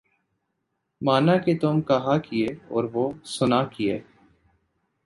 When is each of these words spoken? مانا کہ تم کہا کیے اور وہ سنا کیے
مانا 1.01 1.35
کہ 1.37 1.57
تم 1.61 1.81
کہا 1.81 2.17
کیے 2.19 2.47
اور 2.67 2.83
وہ 2.93 3.09
سنا 3.27 3.63
کیے 3.65 3.99